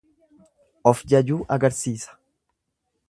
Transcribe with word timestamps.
Of 0.91 1.03
jajuu 1.13 1.39
agarsiisa. 1.57 2.19